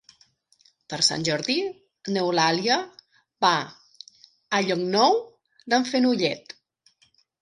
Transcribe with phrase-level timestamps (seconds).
[0.93, 1.57] Per Sant Jordi
[2.15, 2.77] n'Eulàlia
[3.47, 3.53] va
[4.61, 5.21] a Llocnou
[5.75, 6.57] d'en Fenollet.